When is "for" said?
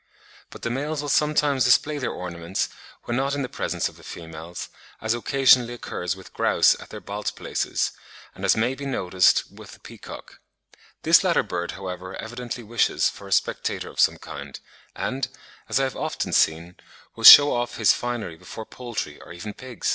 13.09-13.27